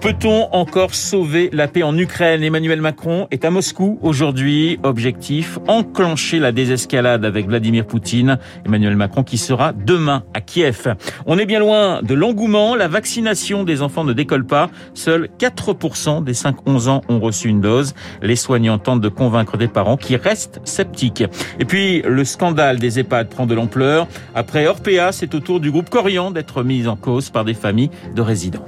[0.00, 2.44] Peut-on encore sauver la paix en Ukraine?
[2.44, 4.78] Emmanuel Macron est à Moscou aujourd'hui.
[4.84, 8.38] Objectif, enclencher la désescalade avec Vladimir Poutine.
[8.64, 10.94] Emmanuel Macron qui sera demain à Kiev.
[11.26, 12.76] On est bien loin de l'engouement.
[12.76, 14.70] La vaccination des enfants ne décolle pas.
[14.94, 17.94] Seuls 4% des 5-11 ans ont reçu une dose.
[18.22, 21.24] Les soignants tentent de convaincre des parents qui restent sceptiques.
[21.58, 24.06] Et puis, le scandale des EHPAD prend de l'ampleur.
[24.36, 27.90] Après Orpea, c'est au tour du groupe Corian d'être mis en cause par des familles
[28.14, 28.64] de résidents.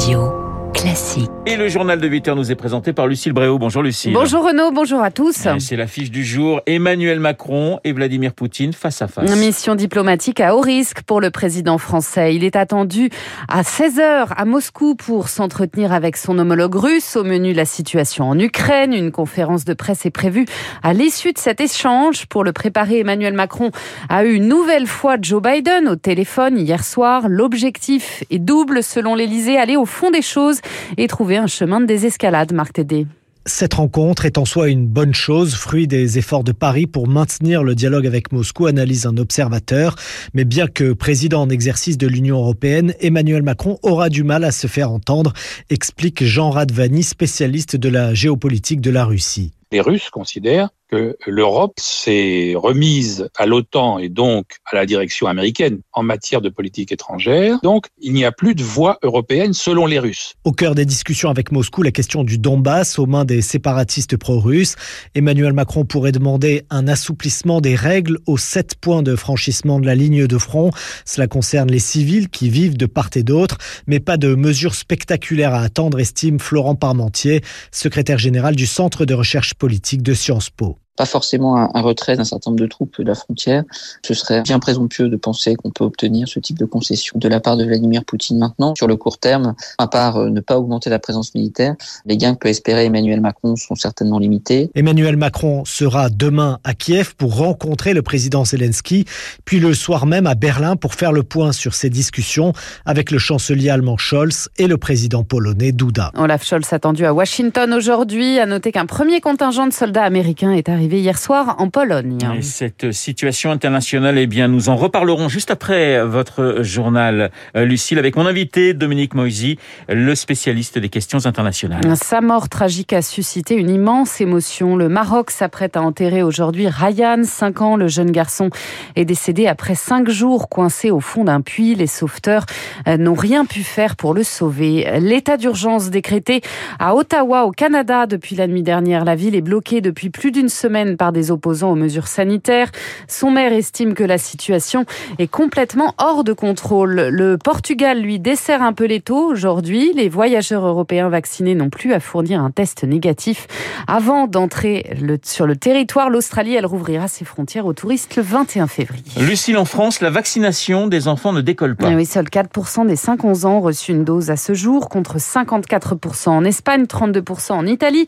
[0.00, 0.39] Radio
[0.80, 1.30] classique.
[1.46, 3.58] Et le journal de 8 heures nous est présenté par Lucille Bréau.
[3.58, 4.12] Bonjour Lucille.
[4.12, 5.48] Bonjour Renaud, bonjour à tous.
[5.58, 6.60] C'est l'affiche du jour.
[6.66, 9.28] Emmanuel Macron et Vladimir Poutine face à face.
[9.28, 12.34] Une mission diplomatique à haut risque pour le président français.
[12.34, 13.10] Il est attendu
[13.48, 17.16] à 16h à Moscou pour s'entretenir avec son homologue russe.
[17.16, 18.92] Au menu, la situation en Ukraine.
[18.92, 20.46] Une conférence de presse est prévue
[20.82, 22.26] à l'issue de cet échange.
[22.26, 23.70] Pour le préparer, Emmanuel Macron
[24.08, 27.28] a eu une nouvelle fois Joe Biden au téléphone hier soir.
[27.28, 30.60] L'objectif est double selon l'Elysée, aller au fond des choses
[30.96, 33.06] et trouver un chemin de désescalade, Marc Tédé.
[33.46, 37.64] Cette rencontre est en soi une bonne chose, fruit des efforts de Paris pour maintenir
[37.64, 39.96] le dialogue avec Moscou, analyse un observateur.
[40.34, 44.52] Mais bien que président en exercice de l'Union européenne, Emmanuel Macron aura du mal à
[44.52, 45.32] se faire entendre,
[45.70, 49.52] explique Jean Radvani, spécialiste de la géopolitique de la Russie.
[49.72, 55.80] Les Russes considèrent que l'Europe s'est remise à l'OTAN et donc à la direction américaine
[55.92, 57.58] en matière de politique étrangère.
[57.62, 60.34] Donc, il n'y a plus de voie européenne selon les Russes.
[60.44, 64.74] Au cœur des discussions avec Moscou, la question du Donbass aux mains des séparatistes pro-russes.
[65.14, 69.94] Emmanuel Macron pourrait demander un assouplissement des règles aux sept points de franchissement de la
[69.94, 70.70] ligne de front.
[71.04, 75.54] Cela concerne les civils qui vivent de part et d'autre, mais pas de mesures spectaculaires
[75.54, 80.79] à attendre, estime Florent Parmentier, secrétaire général du Centre de recherche politique de Sciences Po
[81.00, 83.64] pas forcément un, retrait d'un certain nombre de troupes de la frontière.
[84.04, 87.40] Ce serait bien présomptueux de penser qu'on peut obtenir ce type de concession de la
[87.40, 88.74] part de Vladimir Poutine maintenant.
[88.74, 91.74] Sur le court terme, à part euh, ne pas augmenter la présence militaire,
[92.04, 94.70] les gains que peut espérer Emmanuel Macron sont certainement limités.
[94.74, 99.06] Emmanuel Macron sera demain à Kiev pour rencontrer le président Zelensky,
[99.46, 102.52] puis le soir même à Berlin pour faire le point sur ses discussions
[102.84, 106.10] avec le chancelier allemand Scholz et le président polonais Duda.
[106.18, 108.38] Olaf Scholz attendu à Washington aujourd'hui.
[108.38, 112.18] À noter qu'un premier contingent de soldats américains est arrivé hier soir en Pologne.
[112.36, 117.98] Et cette situation internationale, eh bien, nous en reparlerons juste après votre journal, euh, Lucille,
[117.98, 119.58] avec mon invité Dominique Moisy,
[119.88, 121.96] le spécialiste des questions internationales.
[121.96, 124.76] Sa mort tragique a suscité une immense émotion.
[124.76, 127.76] Le Maroc s'apprête à enterrer aujourd'hui Ryan, 5 ans.
[127.76, 128.50] Le jeune garçon
[128.96, 131.74] est décédé après 5 jours coincé au fond d'un puits.
[131.74, 132.46] Les sauveteurs
[132.88, 134.98] euh, n'ont rien pu faire pour le sauver.
[135.00, 136.40] L'état d'urgence décrété
[136.78, 139.04] à Ottawa, au Canada, depuis la nuit dernière.
[139.04, 142.70] La ville est bloquée depuis plus d'une semaine par des opposants aux mesures sanitaires.
[143.08, 144.84] Son maire estime que la situation
[145.18, 147.08] est complètement hors de contrôle.
[147.10, 149.92] Le Portugal, lui, dessert un peu les taux aujourd'hui.
[149.94, 153.46] Les voyageurs européens vaccinés n'ont plus à fournir un test négatif
[153.86, 156.10] avant d'entrer sur le territoire.
[156.10, 159.04] L'Australie, elle rouvrira ses frontières aux touristes le 21 février.
[159.18, 161.88] Lucille, en France, la vaccination des enfants ne décolle pas.
[161.90, 166.28] oui, seuls 4% des 5-11 ans ont reçu une dose à ce jour, contre 54%
[166.30, 168.06] en Espagne, 32% en Italie,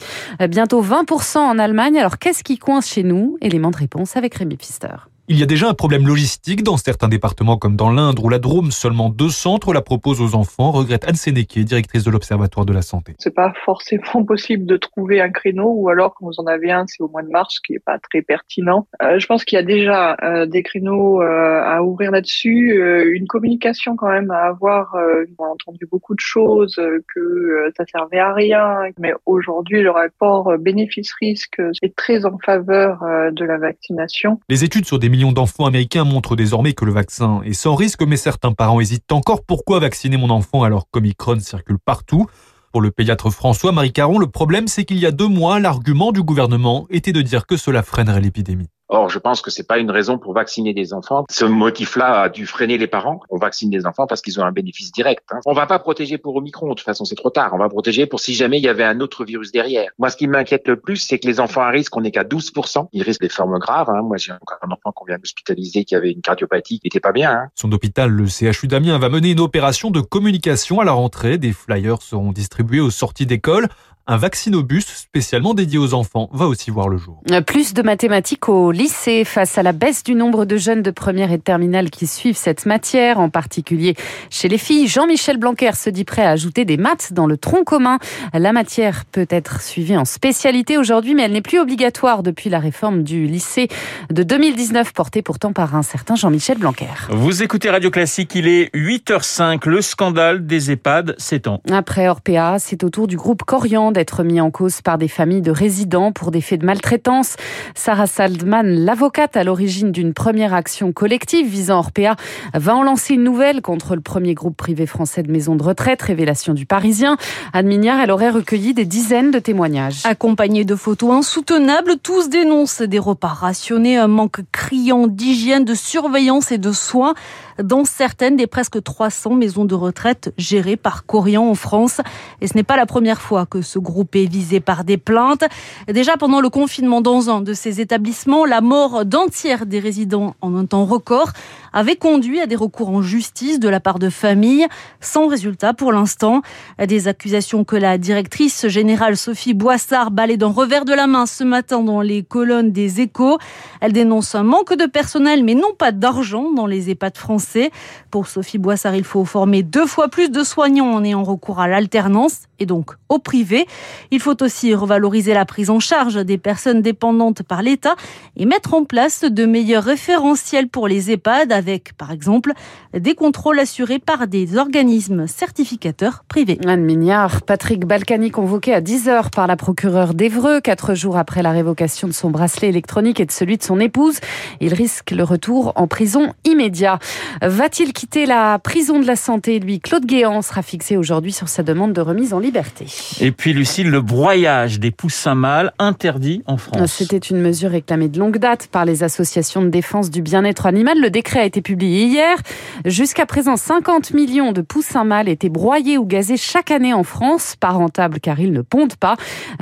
[0.48, 1.98] bientôt 20% en Allemagne.
[1.98, 5.11] Alors qu'est-ce qui coince chez nous Élément de réponse avec Rémi Pfister.
[5.28, 8.40] Il y a déjà un problème logistique dans certains départements comme dans l'Indre ou la
[8.40, 8.72] Drôme.
[8.72, 12.82] Seulement deux centres la proposent aux enfants, regrette Anne Sénéqué, directrice de l'Observatoire de la
[12.82, 13.14] Santé.
[13.20, 16.86] C'est pas forcément possible de trouver un créneau ou alors quand vous en avez un,
[16.88, 18.88] c'est au mois de mars, ce qui est pas très pertinent.
[19.00, 22.82] Euh, je pense qu'il y a déjà euh, des créneaux euh, à ouvrir là-dessus,
[23.14, 24.96] une communication quand même à avoir.
[25.38, 26.80] On a entendu beaucoup de choses,
[27.14, 32.98] que ça servait à rien, mais aujourd'hui le rapport bénéfice-risque est très en faveur
[33.32, 34.40] de la vaccination.
[34.48, 38.02] Les études sur des millions d'enfants américains montrent désormais que le vaccin est sans risque,
[38.02, 39.44] mais certains parents hésitent encore.
[39.44, 42.26] Pourquoi vacciner mon enfant alors qu'Omicron circule partout?
[42.72, 46.10] Pour le pédiatre François Marie Caron, le problème c'est qu'il y a deux mois, l'argument
[46.10, 48.68] du gouvernement était de dire que cela freinerait l'épidémie.
[48.94, 51.24] Or, je pense que c'est pas une raison pour vacciner des enfants.
[51.30, 53.20] Ce motif-là a dû freiner les parents.
[53.30, 55.24] On vaccine des enfants parce qu'ils ont un bénéfice direct.
[55.30, 55.38] Hein.
[55.46, 56.68] On va pas protéger pour Omicron.
[56.68, 57.52] De toute façon, c'est trop tard.
[57.54, 59.90] On va protéger pour si jamais il y avait un autre virus derrière.
[59.98, 62.24] Moi, ce qui m'inquiète le plus, c'est que les enfants à risque, on n'est qu'à
[62.24, 62.88] 12%.
[62.92, 63.88] Ils risquent des formes graves.
[63.88, 64.02] Hein.
[64.02, 67.12] Moi, j'ai encore un enfant qu'on vient d'hospitaliser qui avait une cardiopathie qui n'était pas
[67.12, 67.30] bien.
[67.32, 67.48] Hein.
[67.54, 71.38] Son hôpital, le CHU d'Amiens, va mener une opération de communication à la rentrée.
[71.38, 73.68] Des flyers seront distribués aux sorties d'école
[74.06, 77.22] un vaccinobus spécialement dédié aux enfants va aussi voir le jour.
[77.46, 81.30] Plus de mathématiques au lycée face à la baisse du nombre de jeunes de première
[81.30, 83.94] et de terminale qui suivent cette matière, en particulier
[84.30, 84.88] chez les filles.
[84.88, 87.98] Jean-Michel Blanquer se dit prêt à ajouter des maths dans le tronc commun.
[88.32, 92.58] La matière peut être suivie en spécialité aujourd'hui, mais elle n'est plus obligatoire depuis la
[92.58, 93.68] réforme du lycée
[94.10, 96.86] de 2019, portée pourtant par un certain Jean-Michel Blanquer.
[97.10, 99.68] Vous écoutez Radio Classique, il est 8h05.
[99.68, 101.60] Le scandale des EHPAD s'étend.
[101.70, 105.42] Après Orpea, c'est au tour du groupe Corian d'être mis en cause par des familles
[105.42, 107.36] de résidents pour des faits de maltraitance.
[107.74, 112.16] Sarah Saldman, l'avocate à l'origine d'une première action collective visant Orpea,
[112.54, 116.00] va en lancer une nouvelle contre le premier groupe privé français de maisons de retraite,
[116.02, 117.16] révélation du Parisien.
[117.52, 120.02] Anne elle aurait recueilli des dizaines de témoignages.
[120.04, 126.52] Accompagnés de photos insoutenables, tous dénoncent des repas rationnés, un manque criant d'hygiène, de surveillance
[126.52, 127.14] et de soins
[127.62, 132.00] dans certaines des presque 300 maisons de retraite gérées par Corian en France.
[132.40, 135.44] Et ce n'est pas la première fois que ce groupe est visé par des plaintes.
[135.88, 140.34] Déjà pendant le confinement dans un de ces établissements, la mort d'un tiers des résidents
[140.40, 141.32] en un temps record
[141.72, 144.66] avait conduit à des recours en justice de la part de familles,
[145.00, 146.42] sans résultat pour l'instant.
[146.84, 151.44] Des accusations que la directrice générale Sophie Boissard balait d'un revers de la main ce
[151.44, 153.38] matin dans les colonnes des échos.
[153.80, 157.70] Elle dénonce un manque de personnel, mais non pas d'argent dans les EHPAD français.
[158.10, 161.68] Pour Sophie Boissard, il faut former deux fois plus de soignants en ayant recours à
[161.68, 163.66] l'alternance et donc au privé.
[164.10, 167.96] Il faut aussi revaloriser la prise en charge des personnes dépendantes par l'État
[168.36, 172.52] et mettre en place de meilleurs référentiels pour les EHPAD avec, par exemple,
[172.92, 176.58] des contrôles assurés par des organismes certificateurs privés.
[176.66, 181.52] Anne Mignard, Patrick Balkany convoqué à 10h par la procureure d'Evreux, quatre jours après la
[181.52, 184.18] révocation de son bracelet électronique et de celui de son épouse.
[184.60, 186.98] Il risque le retour en prison immédiat.
[187.42, 189.60] Va-t-il quitter la prison de la santé?
[189.60, 192.86] Lui, Claude Guéant sera fixé aujourd'hui sur sa demande de remise en liberté.
[193.20, 196.92] Et puis, Lucille, le broyage des poussins mâles interdit en France.
[196.92, 201.00] C'était une mesure réclamée de longue date par les associations de défense du bien-être animal.
[201.00, 202.38] Le décret a été publié hier.
[202.84, 207.56] Jusqu'à présent, 50 millions de poussins mâles étaient broyés ou gazés chaque année en France.
[207.60, 209.16] Pas rentable car ils ne pondent pas.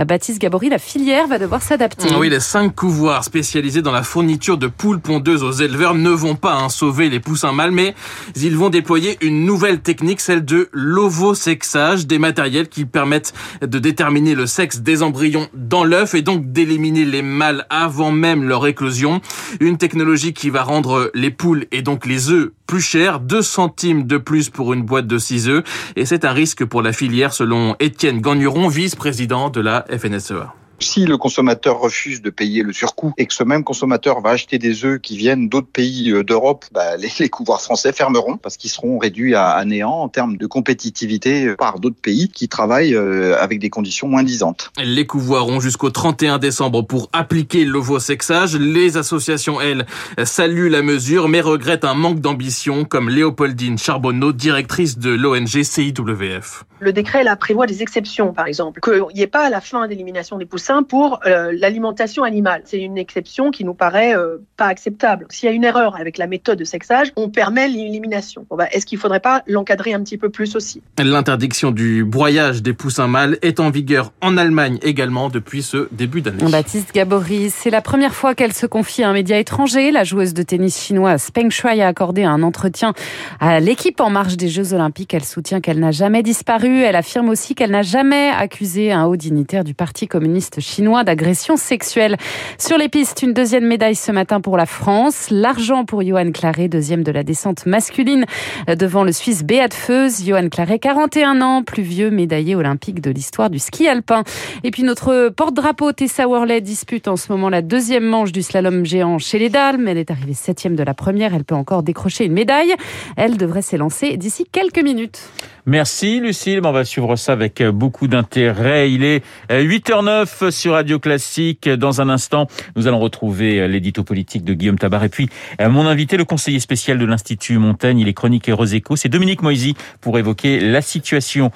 [0.06, 2.08] Baptiste Gabory, la filière va devoir s'adapter.
[2.19, 6.37] Oui, les cinq couvoirs spécialisés dans la fourniture de poules pondeuses aux éleveurs ne vont
[6.37, 7.94] pas hein, sauver les poussins mâles, mais
[8.37, 13.32] ils vont déployer une nouvelle technique, celle de l'ovosexage, des matériels qui permettent
[13.62, 18.44] de déterminer le sexe des embryons dans l'œuf et donc d'éliminer les mâles avant même
[18.44, 19.20] leur éclosion.
[19.60, 24.06] Une technologie qui va rendre les poules et donc les œufs plus chers, 2 centimes
[24.06, 25.65] de plus pour une boîte de 6 œufs.
[25.97, 30.55] Et c'est un risque pour la filière selon Étienne Gagnuron, vice-président de la FNSEA.
[30.82, 34.59] Si le consommateur refuse de payer le surcoût et que ce même consommateur va acheter
[34.59, 38.56] des œufs qui viennent d'autres pays euh, d'Europe, bah, les, les, couvoirs français fermeront parce
[38.56, 42.49] qu'ils seront réduits à, à, néant en termes de compétitivité euh, par d'autres pays qui
[42.49, 44.71] travaillent euh, avec des conditions moins disantes.
[44.82, 48.56] Les couvoirs ont jusqu'au 31 décembre pour appliquer l'ovosexage.
[48.56, 49.85] Les associations, elles,
[50.25, 56.65] saluent la mesure mais regrettent un manque d'ambition comme Léopoldine Charbonneau, directrice de l'ONG CIWF.
[56.81, 59.87] Le décret là prévoit des exceptions, par exemple, qu'il n'y ait pas à la fin
[59.87, 62.62] d'élimination des poussins pour euh, l'alimentation animale.
[62.64, 65.26] C'est une exception qui nous paraît euh, pas acceptable.
[65.31, 68.46] S'il y a une erreur avec la méthode de sexage, on permet l'élimination.
[68.49, 70.82] Bon, bah, Est-ce qu'il ne faudrait pas l'encadrer un petit peu plus aussi?
[70.99, 76.20] L'interdiction du broyage des poussins mâles est en vigueur en Allemagne également depuis ce début
[76.20, 76.44] d'année.
[76.50, 79.90] Baptiste Gabory, c'est la première fois qu'elle se confie à un média étranger.
[79.90, 82.93] La joueuse de tennis chinoise Peng Shuai a accordé un entretien
[83.40, 85.14] à l'équipe en marge des Jeux Olympiques.
[85.14, 86.82] Elle soutient qu'elle n'a jamais disparu.
[86.82, 91.57] Elle affirme aussi qu'elle n'a jamais accusé un haut dignitaire du Parti communiste chinois d'agression
[91.57, 92.17] sexuelle.
[92.59, 95.29] Sur les pistes, une deuxième médaille ce matin pour la France.
[95.31, 98.26] L'argent pour Johan Claret, deuxième de la descente masculine
[98.69, 100.25] devant le Suisse Beat Feuz.
[100.26, 104.23] Johan Claret, 41 ans, plus vieux médaillé olympique de l'histoire du ski alpin.
[104.62, 108.85] Et puis notre porte-drapeau Tessa Worley dispute en ce moment la deuxième manche du slalom
[108.85, 109.88] géant chez les Dalmes.
[109.88, 111.35] Elle est arrivée septième de la première.
[111.35, 112.75] Elle peut encore décrocher une médaille.
[113.17, 115.21] Elle devrait s'élancer d'ici quelques minutes.
[115.67, 118.90] Merci Lucille, on va suivre ça avec beaucoup d'intérêt.
[118.90, 121.69] Il est 8h09 sur Radio Classique.
[121.69, 125.28] Dans un instant, nous allons retrouver l'édito politique de Guillaume Tabar et puis
[125.61, 129.42] mon invité, le conseiller spécial de l'Institut Montaigne, il est chronique et Roséco, c'est Dominique
[129.42, 131.50] Moisy pour évoquer la situation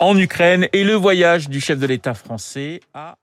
[0.00, 3.16] en Ukraine et le voyage du chef de l'État français à